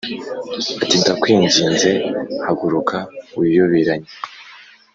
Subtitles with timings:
[0.81, 1.91] ati “Ndakwinginze
[2.45, 2.97] haguruka
[3.37, 4.09] wiyoberanye